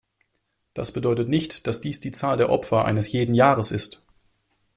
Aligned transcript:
Das 0.73 0.93
bedeutet 0.93 1.29
nicht, 1.29 1.67
dass 1.67 1.79
dies 1.79 1.99
die 1.99 2.11
Zahl 2.11 2.35
der 2.35 2.49
Opfer 2.49 2.85
eines 2.85 3.11
jeden 3.11 3.35
Jahres 3.35 3.69
ist. 3.69 4.01